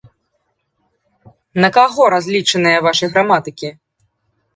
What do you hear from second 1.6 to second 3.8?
На каго разлічаныя вашы граматыкі?